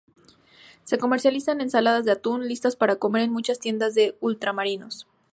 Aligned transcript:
Se 0.83 0.97
comercializan 0.97 1.61
ensaladas 1.61 2.03
de 2.05 2.11
atún 2.11 2.47
listas 2.47 2.75
para 2.75 2.95
comer 2.95 3.21
en 3.21 3.31
muchas 3.31 3.59
tiendas 3.59 3.93
de 3.93 4.17
ultramarinos. 4.19 5.05